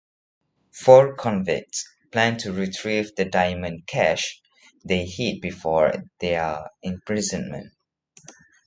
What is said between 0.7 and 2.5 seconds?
Four convicts plan